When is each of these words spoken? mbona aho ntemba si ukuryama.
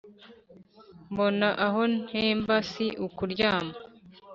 mbona 1.11 1.47
aho 1.65 1.81
ntemba 2.03 2.55
si 2.71 2.85
ukuryama. 3.05 3.73